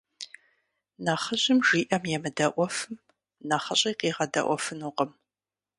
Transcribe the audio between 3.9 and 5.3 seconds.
къигъэдэӀуэфынукъым.